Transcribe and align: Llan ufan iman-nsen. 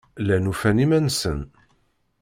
Llan 0.21 0.49
ufan 0.51 0.77
iman-nsen. 0.85 1.39